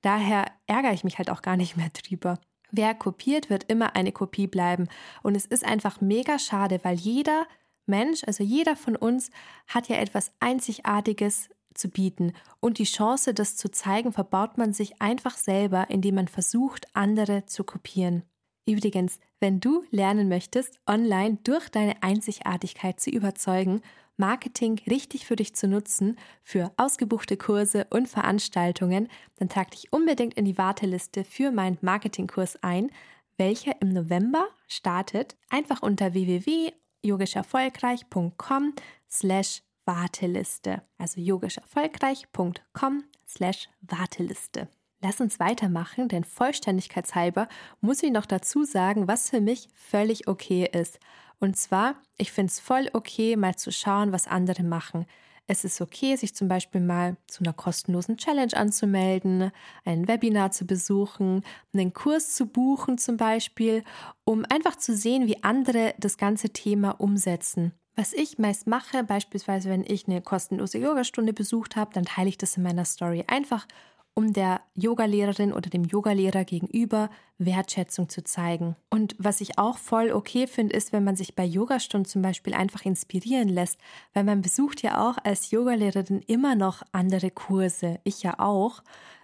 Daher 0.02 0.46
ärgere 0.68 0.94
ich 0.94 1.04
mich 1.04 1.18
halt 1.18 1.30
auch 1.30 1.42
gar 1.42 1.58
nicht 1.58 1.78
mehr 1.78 1.90
drüber. 1.90 2.38
Wer 2.78 2.94
kopiert, 2.94 3.50
wird 3.50 3.64
immer 3.72 3.96
eine 3.96 4.12
Kopie 4.12 4.48
bleiben. 4.48 4.90
Und 5.24 5.36
es 5.36 5.46
ist 5.46 5.66
einfach 5.66 6.02
mega 6.02 6.38
schade, 6.38 6.80
weil 6.84 6.98
jeder 6.98 7.48
Mensch, 7.86 8.24
also 8.26 8.44
jeder 8.44 8.76
von 8.76 8.98
uns, 8.98 9.30
hat 9.68 9.88
ja 9.88 9.96
etwas 9.96 10.34
Einzigartiges 10.42 11.50
zu 11.74 11.90
bieten. 11.90 12.34
Und 12.60 12.78
die 12.78 12.84
Chance, 12.84 13.34
das 13.34 13.56
zu 13.56 13.72
zeigen, 13.72 14.12
verbaut 14.12 14.58
man 14.58 14.74
sich 14.74 15.02
einfach 15.02 15.38
selber, 15.38 15.90
indem 15.90 16.16
man 16.16 16.28
versucht, 16.28 16.88
andere 16.94 17.46
zu 17.46 17.64
kopieren. 17.64 18.24
Übrigens, 18.68 19.20
wenn 19.40 19.62
du 19.62 19.84
lernen 19.92 20.28
möchtest, 20.28 20.80
online 20.86 21.38
durch 21.44 21.70
deine 21.70 22.02
Einzigartigkeit 22.04 23.00
zu 23.00 23.10
überzeugen 23.10 23.82
Marketing 24.18 24.80
richtig 24.90 25.26
für 25.26 25.36
dich 25.36 25.56
zu 25.56 25.68
nutzen 25.68 26.18
für 26.44 26.72
ausgebuchte 26.78 27.36
Kurse 27.38 27.88
und 27.90 28.08
Veranstaltungen, 28.08 29.10
dann 29.38 29.50
trag 29.50 29.72
dich 29.72 29.92
unbedingt 29.92 30.36
in 30.36 30.46
die 30.46 30.58
Warteliste 30.58 31.24
für 31.24 31.52
meinen 31.52 31.78
Marketingkurs 31.82 32.62
ein, 32.64 32.92
welcher 33.38 33.82
im 33.82 33.90
November 33.90 34.48
startet. 34.68 35.36
Einfach 35.50 35.82
unter 35.82 36.14
www.yogischerfolgreich.com 36.14 38.74
slash 39.10 39.62
Warteliste. 39.86 40.84
Also 40.98 41.22
yogischerfolgreich.com 41.22 43.04
slash 43.28 43.70
Warteliste. 43.82 44.70
Lass 45.02 45.22
uns 45.22 45.40
weitermachen, 45.40 46.08
denn 46.08 46.24
vollständigkeitshalber 46.24 47.48
muss 47.80 48.02
ich 48.02 48.12
noch 48.12 48.26
dazu 48.26 48.64
sagen, 48.64 49.08
was 49.08 49.30
für 49.30 49.42
mich 49.42 49.68
völlig 49.76 50.28
okay 50.28 50.68
ist. 50.72 51.00
Und 51.40 51.58
zwar, 51.58 51.96
ich 52.18 52.32
finde 52.32 52.52
es 52.52 52.60
voll 52.60 52.90
okay, 52.94 53.36
mal 53.36 53.56
zu 53.56 53.72
schauen, 53.72 54.12
was 54.12 54.28
andere 54.28 54.64
machen. 54.64 55.06
Es 55.48 55.64
ist 55.64 55.80
okay, 55.80 56.16
sich 56.16 56.34
zum 56.34 56.48
Beispiel 56.48 56.82
mal 56.82 57.18
zu 57.28 57.44
einer 57.44 57.54
kostenlosen 57.54 58.18
Challenge 58.18 58.56
anzumelden, 58.56 59.52
ein 59.84 60.08
Webinar 60.08 60.52
zu 60.52 60.66
besuchen, 60.66 61.44
einen 61.72 61.94
Kurs 61.94 62.34
zu 62.34 62.48
buchen 62.48 62.98
zum 62.98 63.18
Beispiel, 63.18 63.84
um 64.24 64.44
einfach 64.50 64.76
zu 64.76 64.96
sehen, 64.96 65.28
wie 65.28 65.44
andere 65.44 65.94
das 66.00 66.18
ganze 66.18 66.50
Thema 66.50 67.00
umsetzen. 67.00 67.74
Was 67.96 68.12
ich 68.12 68.40
meist 68.40 68.66
mache, 68.66 69.04
beispielsweise 69.04 69.70
wenn 69.70 69.84
ich 69.84 70.08
eine 70.08 70.22
kostenlose 70.22 70.80
Yogastunde 70.80 71.32
besucht 71.32 71.76
habe, 71.76 71.94
dann 71.94 72.06
teile 72.06 72.30
ich 72.30 72.38
das 72.38 72.58
in 72.58 72.64
meiner 72.64 72.84
Story 72.84 73.24
einfach, 73.28 73.68
um 74.16 74.32
der 74.32 74.62
Yogalehrerin 74.76 75.52
oder 75.52 75.70
dem 75.70 75.84
Yogalehrer 75.84 76.46
gegenüber 76.46 77.10
Wertschätzung 77.38 78.08
zu 78.08 78.24
zeigen. 78.24 78.78
Und 78.90 79.14
was 79.20 79.42
ich 79.42 79.60
auch 79.60 79.78
voll 79.78 80.12
okay 80.12 80.48
finde, 80.48 80.76
ist, 80.76 80.94
wenn 80.94 81.04
man 81.04 81.18
sich 81.18 81.36
bei 81.36 81.44
Yogastunden 81.44 82.10
zum 82.10 82.22
Beispiel 82.22 82.54
einfach 82.54 82.86
inspirieren 82.86 83.50
lässt, 83.50 83.78
weil 84.14 84.24
man 84.24 84.42
besucht 84.42 84.82
ja 84.82 85.08
auch 85.08 85.18
als 85.24 85.52
Yogalehrerin 85.52 86.22
immer 86.28 86.56
noch 86.56 86.82
andere 86.94 87.30
Kurse. 87.30 88.00
Ich 88.06 88.24
ja 88.24 88.40
auch, 88.40 88.82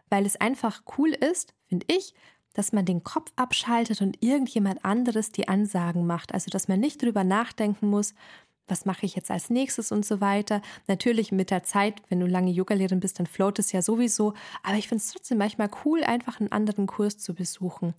weil 0.10 0.26
es 0.26 0.40
einfach 0.40 0.84
cool 0.98 1.12
ist, 1.12 1.54
finde 1.68 1.86
ich, 1.90 2.14
dass 2.54 2.74
man 2.74 2.84
den 2.84 3.02
Kopf 3.04 3.32
abschaltet 3.38 4.02
und 4.02 4.22
irgendjemand 4.22 4.84
anderes 4.84 5.32
die 5.32 5.48
Ansagen 5.48 6.06
macht. 6.06 6.34
Also, 6.34 6.50
dass 6.50 6.68
man 6.68 6.82
nicht 6.82 7.02
drüber 7.02 7.24
nachdenken 7.24 7.90
muss, 7.90 8.14
was 8.72 8.86
mache 8.86 9.06
ich 9.06 9.16
jetzt 9.16 9.30
als 9.30 9.50
nächstes 9.50 9.92
und 9.92 10.06
so 10.06 10.22
weiter. 10.22 10.62
Natürlich 10.88 11.32
mit 11.32 11.51
der 11.51 11.63
Zeit, 11.63 12.01
wenn 12.10 12.20
du 12.20 12.25
lange 12.25 12.51
Yogalehrerin 12.51 13.01
bist, 13.01 13.20
dann 13.20 13.28
float 13.28 13.60
es 13.60 13.72
ja 13.72 13.82
sowieso. 13.82 14.34
Aber 14.63 14.78
ich 14.78 14.88
finde 14.88 15.04
es 15.04 15.12
trotzdem 15.12 15.38
manchmal 15.38 15.70
cool, 15.86 16.04
einfach 16.04 16.40
einen 16.40 16.51
anderen 16.51 16.88
Kurs 16.88 17.18
zu 17.18 17.36
besuchen. 17.36 17.94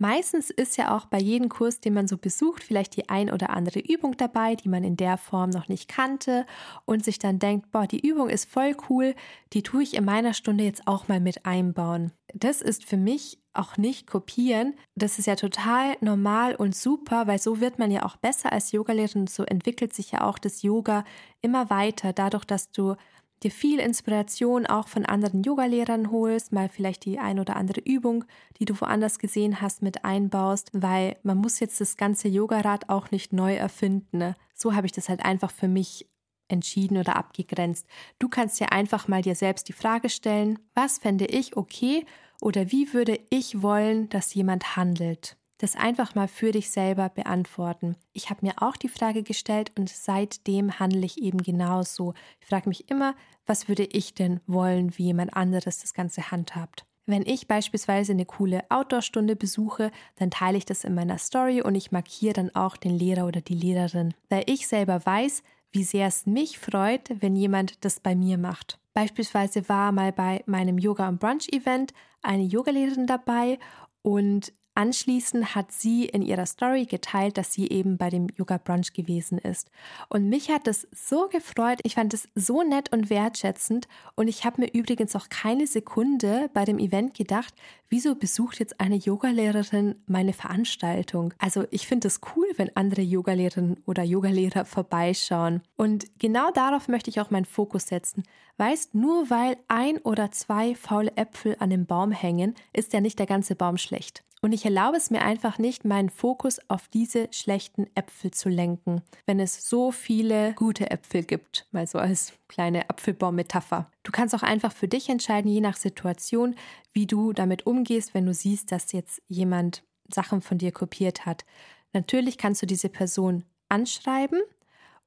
Meistens 0.00 0.50
ist 0.50 0.76
ja 0.76 0.96
auch 0.96 1.06
bei 1.06 1.18
jedem 1.18 1.48
Kurs, 1.48 1.80
den 1.80 1.92
man 1.92 2.06
so 2.06 2.16
besucht, 2.18 2.62
vielleicht 2.62 2.96
die 2.96 3.08
ein 3.08 3.32
oder 3.32 3.50
andere 3.50 3.80
Übung 3.80 4.16
dabei, 4.16 4.54
die 4.54 4.68
man 4.68 4.84
in 4.84 4.96
der 4.96 5.18
Form 5.18 5.50
noch 5.50 5.66
nicht 5.66 5.88
kannte 5.88 6.46
und 6.84 7.04
sich 7.04 7.18
dann 7.18 7.40
denkt, 7.40 7.72
boah, 7.72 7.88
die 7.88 8.06
Übung 8.06 8.28
ist 8.28 8.48
voll 8.48 8.76
cool, 8.88 9.16
die 9.52 9.64
tue 9.64 9.82
ich 9.82 9.94
in 9.94 10.04
meiner 10.04 10.34
Stunde 10.34 10.62
jetzt 10.62 10.86
auch 10.86 11.08
mal 11.08 11.18
mit 11.18 11.44
einbauen. 11.44 12.12
Das 12.32 12.62
ist 12.62 12.84
für 12.84 12.96
mich 12.96 13.38
auch 13.58 13.76
nicht 13.76 14.06
kopieren. 14.06 14.74
Das 14.94 15.18
ist 15.18 15.26
ja 15.26 15.36
total 15.36 15.96
normal 16.00 16.54
und 16.54 16.74
super, 16.74 17.26
weil 17.26 17.38
so 17.38 17.60
wird 17.60 17.78
man 17.78 17.90
ja 17.90 18.04
auch 18.04 18.16
besser 18.16 18.52
als 18.52 18.72
Yogalehrerin. 18.72 19.26
So 19.26 19.44
entwickelt 19.44 19.94
sich 19.94 20.12
ja 20.12 20.22
auch 20.22 20.38
das 20.38 20.62
Yoga 20.62 21.04
immer 21.40 21.70
weiter, 21.70 22.12
dadurch, 22.12 22.44
dass 22.44 22.70
du 22.70 22.96
dir 23.42 23.50
viel 23.50 23.78
Inspiration 23.78 24.66
auch 24.66 24.88
von 24.88 25.06
anderen 25.06 25.42
Yogalehrern 25.42 26.10
holst, 26.10 26.52
mal 26.52 26.68
vielleicht 26.68 27.04
die 27.04 27.18
ein 27.18 27.38
oder 27.38 27.56
andere 27.56 27.80
Übung, 27.80 28.24
die 28.58 28.64
du 28.64 28.78
woanders 28.80 29.18
gesehen 29.18 29.60
hast, 29.60 29.82
mit 29.82 30.04
einbaust, 30.04 30.70
weil 30.72 31.16
man 31.22 31.38
muss 31.38 31.60
jetzt 31.60 31.80
das 31.80 31.96
ganze 31.96 32.28
Yogarad 32.28 32.88
auch 32.88 33.10
nicht 33.10 33.32
neu 33.32 33.54
erfinden. 33.54 34.18
Ne? 34.18 34.34
So 34.54 34.74
habe 34.74 34.86
ich 34.86 34.92
das 34.92 35.08
halt 35.08 35.24
einfach 35.24 35.50
für 35.50 35.68
mich 35.68 36.08
entschieden 36.48 36.96
oder 36.96 37.16
abgegrenzt. 37.16 37.86
Du 38.18 38.28
kannst 38.28 38.58
dir 38.58 38.72
einfach 38.72 39.06
mal 39.06 39.22
dir 39.22 39.34
selbst 39.34 39.68
die 39.68 39.74
Frage 39.74 40.08
stellen, 40.08 40.58
was 40.74 40.98
fände 40.98 41.26
ich 41.26 41.56
okay 41.56 42.04
oder 42.40 42.70
wie 42.70 42.92
würde 42.92 43.18
ich 43.30 43.62
wollen, 43.62 44.08
dass 44.08 44.34
jemand 44.34 44.76
handelt? 44.76 45.38
das 45.58 45.74
einfach 45.74 46.14
mal 46.14 46.28
für 46.28 46.52
dich 46.52 46.70
selber 46.70 47.08
beantworten. 47.08 47.96
Ich 48.12 48.30
habe 48.30 48.46
mir 48.46 48.62
auch 48.62 48.76
die 48.76 48.88
Frage 48.88 49.22
gestellt 49.22 49.72
und 49.76 49.88
seitdem 49.88 50.78
handle 50.78 51.04
ich 51.04 51.20
eben 51.20 51.42
genauso. 51.42 52.14
Ich 52.40 52.46
frage 52.46 52.68
mich 52.68 52.88
immer, 52.90 53.14
was 53.44 53.68
würde 53.68 53.84
ich 53.84 54.14
denn 54.14 54.40
wollen, 54.46 54.96
wie 54.96 55.06
jemand 55.06 55.36
anderes 55.36 55.80
das 55.80 55.94
Ganze 55.94 56.30
handhabt. 56.30 56.84
Wenn 57.06 57.22
ich 57.22 57.48
beispielsweise 57.48 58.12
eine 58.12 58.26
coole 58.26 58.62
Outdoor-Stunde 58.70 59.34
besuche, 59.34 59.90
dann 60.16 60.30
teile 60.30 60.58
ich 60.58 60.66
das 60.66 60.84
in 60.84 60.94
meiner 60.94 61.18
Story 61.18 61.62
und 61.62 61.74
ich 61.74 61.90
markiere 61.90 62.34
dann 62.34 62.54
auch 62.54 62.76
den 62.76 62.96
Lehrer 62.96 63.26
oder 63.26 63.40
die 63.40 63.54
Lehrerin, 63.54 64.14
weil 64.28 64.44
ich 64.46 64.68
selber 64.68 65.04
weiß, 65.04 65.42
wie 65.72 65.84
sehr 65.84 66.06
es 66.06 66.26
mich 66.26 66.58
freut, 66.58 67.10
wenn 67.20 67.34
jemand 67.34 67.84
das 67.84 67.98
bei 67.98 68.14
mir 68.14 68.38
macht. 68.38 68.78
Beispielsweise 68.94 69.68
war 69.68 69.92
mal 69.92 70.12
bei 70.12 70.42
meinem 70.46 70.76
Yoga- 70.76 71.08
und 71.08 71.20
Brunch-Event 71.20 71.92
eine 72.28 72.44
Yogalehrerin 72.44 73.06
dabei 73.06 73.58
und 74.02 74.52
Anschließend 74.78 75.56
hat 75.56 75.72
sie 75.72 76.04
in 76.04 76.22
ihrer 76.22 76.46
Story 76.46 76.84
geteilt, 76.84 77.36
dass 77.36 77.52
sie 77.52 77.66
eben 77.66 77.98
bei 77.98 78.10
dem 78.10 78.28
Yoga 78.36 78.58
Brunch 78.58 78.92
gewesen 78.92 79.38
ist. 79.38 79.72
Und 80.08 80.28
mich 80.28 80.50
hat 80.50 80.68
es 80.68 80.86
so 80.92 81.26
gefreut. 81.26 81.80
Ich 81.82 81.96
fand 81.96 82.14
es 82.14 82.28
so 82.36 82.62
nett 82.62 82.92
und 82.92 83.10
wertschätzend. 83.10 83.88
Und 84.14 84.28
ich 84.28 84.44
habe 84.44 84.60
mir 84.60 84.72
übrigens 84.72 85.16
auch 85.16 85.30
keine 85.30 85.66
Sekunde 85.66 86.48
bei 86.54 86.64
dem 86.64 86.78
Event 86.78 87.14
gedacht, 87.14 87.52
wieso 87.88 88.14
besucht 88.14 88.60
jetzt 88.60 88.78
eine 88.78 88.94
Yogalehrerin 88.94 89.96
meine 90.06 90.32
Veranstaltung? 90.32 91.34
Also 91.38 91.64
ich 91.72 91.88
finde 91.88 92.06
es 92.06 92.20
cool, 92.36 92.46
wenn 92.56 92.76
andere 92.76 93.02
Yogalehrerinnen 93.02 93.82
oder 93.84 94.04
Yogalehrer 94.04 94.64
vorbeischauen. 94.64 95.60
Und 95.74 96.06
genau 96.20 96.52
darauf 96.52 96.86
möchte 96.86 97.10
ich 97.10 97.18
auch 97.18 97.32
meinen 97.32 97.46
Fokus 97.46 97.88
setzen. 97.88 98.22
Weißt, 98.58 98.94
nur 98.94 99.28
weil 99.28 99.56
ein 99.66 99.98
oder 99.98 100.30
zwei 100.30 100.76
faule 100.76 101.16
Äpfel 101.16 101.56
an 101.58 101.70
dem 101.70 101.84
Baum 101.84 102.12
hängen, 102.12 102.54
ist 102.72 102.92
ja 102.92 103.00
nicht 103.00 103.18
der 103.18 103.26
ganze 103.26 103.56
Baum 103.56 103.76
schlecht. 103.76 104.22
Und 104.40 104.52
ich 104.52 104.64
erlaube 104.64 104.96
es 104.96 105.10
mir 105.10 105.22
einfach 105.22 105.58
nicht, 105.58 105.84
meinen 105.84 106.10
Fokus 106.10 106.60
auf 106.68 106.88
diese 106.88 107.28
schlechten 107.32 107.88
Äpfel 107.94 108.30
zu 108.30 108.48
lenken, 108.48 109.02
wenn 109.26 109.40
es 109.40 109.68
so 109.68 109.90
viele 109.90 110.52
gute 110.54 110.90
Äpfel 110.90 111.24
gibt, 111.24 111.66
mal 111.72 111.86
so 111.86 111.98
als 111.98 112.32
kleine 112.46 112.88
Apfelbaum-Metapher. 112.88 113.90
Du 114.04 114.12
kannst 114.12 114.34
auch 114.34 114.42
einfach 114.42 114.72
für 114.72 114.88
dich 114.88 115.08
entscheiden, 115.08 115.50
je 115.50 115.60
nach 115.60 115.76
Situation, 115.76 116.54
wie 116.92 117.06
du 117.06 117.32
damit 117.32 117.66
umgehst, 117.66 118.14
wenn 118.14 118.26
du 118.26 118.34
siehst, 118.34 118.70
dass 118.70 118.92
jetzt 118.92 119.20
jemand 119.26 119.82
Sachen 120.12 120.40
von 120.40 120.58
dir 120.58 120.72
kopiert 120.72 121.26
hat. 121.26 121.44
Natürlich 121.92 122.38
kannst 122.38 122.62
du 122.62 122.66
diese 122.66 122.88
Person 122.88 123.44
anschreiben 123.68 124.40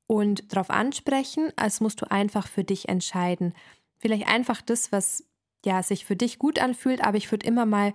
und 0.08 0.52
darauf 0.52 0.70
ansprechen, 0.70 1.52
als 1.56 1.80
musst 1.80 2.02
du 2.02 2.12
einfach 2.12 2.48
für 2.48 2.64
dich 2.64 2.90
entscheiden. 2.90 3.54
Vielleicht 3.98 4.28
einfach 4.28 4.62
das, 4.62 4.92
was 4.92 5.24
ja 5.64 5.84
sich 5.84 6.06
für 6.06 6.16
dich 6.16 6.38
gut 6.40 6.60
anfühlt, 6.60 7.04
aber 7.04 7.18
ich 7.18 7.32
würde 7.32 7.46
immer 7.46 7.66
mal 7.66 7.94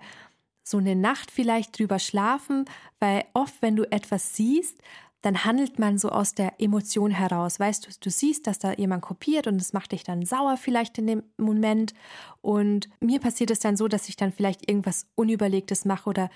so 0.69 0.77
eine 0.77 0.95
Nacht 0.95 1.31
vielleicht 1.31 1.77
drüber 1.77 1.99
schlafen, 1.99 2.65
weil 2.99 3.23
oft, 3.33 3.61
wenn 3.61 3.75
du 3.75 3.89
etwas 3.91 4.35
siehst, 4.35 4.77
dann 5.21 5.45
handelt 5.45 5.79
man 5.79 5.97
so 5.97 6.09
aus 6.09 6.35
der 6.35 6.53
Emotion 6.59 7.11
heraus. 7.11 7.59
Weißt 7.59 7.87
du, 7.87 7.91
du 7.99 8.09
siehst, 8.09 8.47
dass 8.47 8.59
da 8.59 8.73
jemand 8.73 9.01
kopiert 9.01 9.47
und 9.47 9.59
es 9.59 9.73
macht 9.73 9.91
dich 9.91 10.03
dann 10.03 10.25
sauer 10.25 10.57
vielleicht 10.57 10.97
in 10.97 11.07
dem 11.07 11.23
Moment. 11.37 11.93
Und 12.41 12.89
mir 12.99 13.19
passiert 13.19 13.49
es 13.49 13.59
dann 13.59 13.77
so, 13.77 13.87
dass 13.87 14.09
ich 14.09 14.15
dann 14.15 14.31
vielleicht 14.31 14.69
irgendwas 14.69 15.07
Unüberlegtes 15.15 15.85
mache 15.85 16.09
oder 16.09 16.29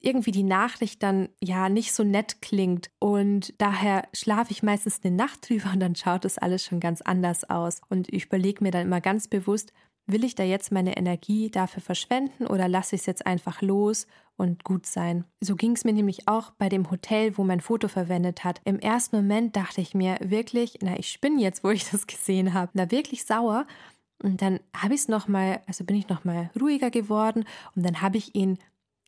irgendwie 0.00 0.30
die 0.30 0.44
Nachricht 0.44 1.02
dann 1.02 1.28
ja 1.42 1.68
nicht 1.68 1.92
so 1.92 2.04
nett 2.04 2.40
klingt. 2.40 2.90
Und 3.00 3.52
daher 3.58 4.08
schlafe 4.12 4.52
ich 4.52 4.62
meistens 4.62 5.00
eine 5.02 5.14
Nacht 5.14 5.48
drüber 5.48 5.72
und 5.72 5.80
dann 5.80 5.96
schaut 5.96 6.24
es 6.24 6.38
alles 6.38 6.64
schon 6.64 6.80
ganz 6.80 7.02
anders 7.02 7.48
aus. 7.48 7.80
Und 7.88 8.12
ich 8.12 8.26
überlege 8.26 8.62
mir 8.62 8.70
dann 8.70 8.86
immer 8.86 9.00
ganz 9.00 9.28
bewusst, 9.28 9.72
Will 10.08 10.22
ich 10.22 10.36
da 10.36 10.44
jetzt 10.44 10.70
meine 10.70 10.96
Energie 10.96 11.50
dafür 11.50 11.82
verschwenden 11.82 12.46
oder 12.46 12.68
lasse 12.68 12.94
ich 12.94 13.02
es 13.02 13.06
jetzt 13.06 13.26
einfach 13.26 13.60
los 13.60 14.06
und 14.36 14.62
gut 14.62 14.86
sein? 14.86 15.24
So 15.40 15.56
ging 15.56 15.72
es 15.72 15.84
mir 15.84 15.92
nämlich 15.92 16.28
auch 16.28 16.52
bei 16.52 16.68
dem 16.68 16.92
Hotel, 16.92 17.36
wo 17.36 17.42
mein 17.42 17.60
Foto 17.60 17.88
verwendet 17.88 18.44
hat. 18.44 18.60
Im 18.64 18.78
ersten 18.78 19.16
Moment 19.16 19.56
dachte 19.56 19.80
ich 19.80 19.94
mir 19.94 20.16
wirklich, 20.20 20.78
na, 20.80 20.96
ich 20.96 21.10
spinne 21.10 21.42
jetzt, 21.42 21.64
wo 21.64 21.70
ich 21.70 21.90
das 21.90 22.06
gesehen 22.06 22.54
habe. 22.54 22.70
Da 22.74 22.92
wirklich 22.92 23.24
sauer. 23.24 23.66
Und 24.22 24.42
dann 24.42 24.60
habe 24.74 24.94
ich 24.94 25.00
es 25.00 25.08
nochmal, 25.08 25.60
also 25.66 25.84
bin 25.84 25.96
ich 25.96 26.08
nochmal 26.08 26.50
ruhiger 26.58 26.90
geworden 26.90 27.44
und 27.74 27.84
dann 27.84 28.00
habe 28.00 28.16
ich 28.16 28.34
ihn 28.34 28.58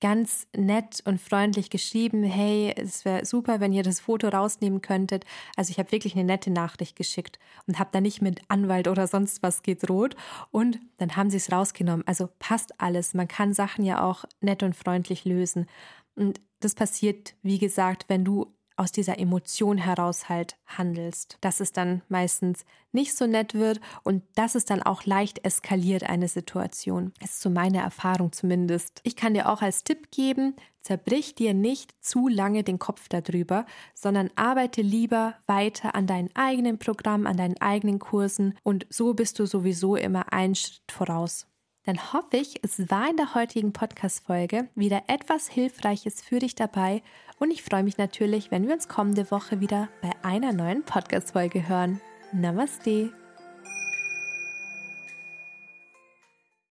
ganz 0.01 0.47
nett 0.57 1.03
und 1.05 1.21
freundlich 1.21 1.71
geschrieben, 1.71 2.23
hey, 2.23 2.73
es 2.77 3.05
wäre 3.05 3.25
super, 3.25 3.61
wenn 3.61 3.73
ihr 3.73 3.83
das 3.83 4.01
Foto 4.01 4.29
rausnehmen 4.29 4.83
könntet. 4.83 5.25
Also 5.57 5.71
ich 5.71 5.79
habe 5.79 5.93
wirklich 5.93 6.15
eine 6.15 6.25
nette 6.25 6.51
Nachricht 6.51 6.97
geschickt 6.97 7.39
und 7.67 7.79
habe 7.79 7.91
da 7.93 8.01
nicht 8.01 8.23
mit 8.23 8.41
Anwalt 8.49 8.89
oder 8.89 9.07
sonst 9.07 9.43
was 9.43 9.63
gedroht. 9.63 10.17
Und 10.51 10.79
dann 10.99 11.17
haben 11.17 11.31
sie 11.31 11.37
es 11.37 11.51
rausgenommen. 11.51 12.07
Also 12.07 12.29
passt 12.39 12.81
alles. 12.81 13.15
Man 13.15 13.29
kann 13.29 13.53
Sachen 13.53 13.85
ja 13.85 14.03
auch 14.03 14.25
nett 14.41 14.63
und 14.63 14.77
freundlich 14.77 15.25
lösen. 15.25 15.67
Und 16.15 16.41
das 16.61 16.75
passiert, 16.75 17.35
wie 17.43 17.59
gesagt, 17.59 18.07
wenn 18.09 18.25
du 18.25 18.53
aus 18.79 18.93
dieser 18.93 19.19
Emotion 19.19 19.77
heraus 19.77 20.29
halt 20.29 20.57
handelst, 20.67 21.39
dass 21.41 21.61
es 21.61 21.73
dann 21.73 22.03
meistens 22.09 22.65
nicht 22.93 23.15
so 23.17 23.27
nett 23.27 23.55
wird 23.55 23.81
und 24.05 24.23
dass 24.35 24.55
es 24.55 24.65
dann 24.65 24.83
auch 24.83 25.05
leicht 25.05 25.45
eskaliert, 25.45 26.05
eine 26.05 26.29
Situation. 26.29 27.13
Das 27.21 27.33
ist 27.33 27.41
so 27.41 27.51
meine 27.51 27.79
Erfahrung 27.79 28.33
zumindest. 28.33 29.01
Ich 29.03 29.17
kann 29.17 29.35
dir 29.35 29.49
auch 29.49 29.63
als 29.63 29.85
Tipp 29.85 30.11
geben, 30.11 30.55
zerbrich 30.81 31.35
dir 31.35 31.55
nicht 31.55 31.93
zu 32.01 32.29
lange 32.29 32.63
den 32.63 32.79
Kopf 32.79 33.09
darüber, 33.09 33.67
sondern 33.95 34.31
arbeite 34.37 34.81
lieber 34.81 35.35
weiter 35.47 35.95
an 35.95 36.07
deinem 36.07 36.31
eigenen 36.35 36.79
Programm, 36.79 37.27
an 37.27 37.37
deinen 37.37 37.61
eigenen 37.61 37.99
Kursen 37.99 38.57
und 38.63 38.87
so 38.89 39.13
bist 39.15 39.39
du 39.39 39.47
sowieso 39.47 39.97
immer 39.97 40.33
einen 40.33 40.55
Schritt 40.55 40.91
voraus 40.91 41.47
dann 41.89 42.13
hoffe 42.13 42.37
ich, 42.37 42.63
es 42.63 42.91
war 42.91 43.09
in 43.09 43.17
der 43.17 43.35
heutigen 43.35 43.73
Podcast-Folge 43.73 44.69
wieder 44.75 45.05
etwas 45.07 45.49
Hilfreiches 45.49 46.21
für 46.21 46.39
dich 46.39 46.55
dabei 46.55 47.03
und 47.39 47.51
ich 47.51 47.63
freue 47.63 47.83
mich 47.83 47.97
natürlich, 47.97 48.51
wenn 48.51 48.67
wir 48.67 48.75
uns 48.75 48.89
kommende 48.89 49.31
Woche 49.31 49.61
wieder 49.61 49.89
bei 50.03 50.11
einer 50.23 50.53
neuen 50.53 50.83
Podcast-Folge 50.83 51.67
hören. 51.67 51.99
Namaste! 52.31 53.11